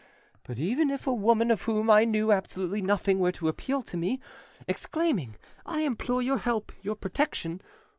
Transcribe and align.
But 0.45 0.57
even 0.57 0.89
if 0.89 1.05
a 1.05 1.13
woman 1.13 1.51
of 1.51 1.61
whom 1.61 1.87
I 1.91 2.05
knew 2.05 2.31
absolutely 2.31 2.81
nothing 2.81 3.19
were 3.19 3.31
to 3.33 3.47
appeal 3.47 3.83
to 3.83 3.95
me, 3.95 4.19
exclaiming, 4.67 5.35
'I 5.67 5.81
implore 5.81 6.23
your 6.23 6.39
help, 6.39 6.71
your 6.81 6.95
protection! 6.95 7.61